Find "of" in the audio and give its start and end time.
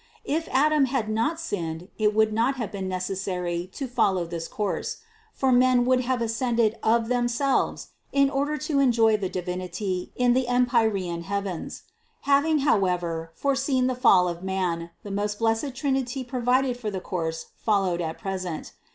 6.81-7.07, 14.27-14.41